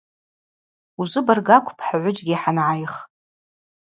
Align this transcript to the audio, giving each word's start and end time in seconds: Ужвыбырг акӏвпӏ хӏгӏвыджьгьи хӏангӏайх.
Ужвыбырг 0.99 1.47
акӏвпӏ 1.57 1.83
хӏгӏвыджьгьи 1.87 2.37
хӏангӏайх. 2.41 2.93